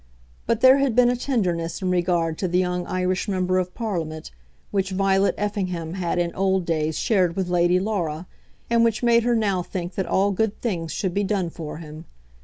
But 0.47 0.61
there 0.61 0.79
had 0.79 0.95
been 0.95 1.11
a 1.11 1.15
tenderness 1.15 1.79
in 1.79 1.91
regard 1.91 2.39
to 2.39 2.47
the 2.47 2.57
young 2.57 2.87
Irish 2.87 3.27
Member 3.27 3.59
of 3.59 3.75
Parliament, 3.75 4.31
which 4.71 4.89
Violet 4.89 5.35
Effingham 5.37 5.93
had 5.93 6.17
in 6.17 6.33
old 6.33 6.65
days 6.65 6.97
shared 6.97 7.35
with 7.35 7.49
Lady 7.49 7.79
Laura, 7.79 8.25
and 8.67 8.83
which 8.83 9.03
made 9.03 9.21
her 9.21 9.35
now 9.35 9.61
think 9.61 9.93
that 9.93 10.07
all 10.07 10.31
good 10.31 10.59
things 10.59 10.91
should 10.91 11.13
be 11.13 11.23
done 11.23 11.51
for 11.51 11.77
him. 11.77 12.05